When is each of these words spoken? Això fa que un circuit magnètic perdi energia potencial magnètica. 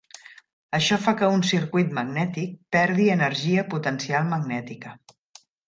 Això 0.77 0.97
fa 1.03 1.13
que 1.19 1.29
un 1.33 1.43
circuit 1.49 1.93
magnètic 1.99 2.57
perdi 2.77 3.07
energia 3.19 3.69
potencial 3.77 4.29
magnètica. 4.35 4.99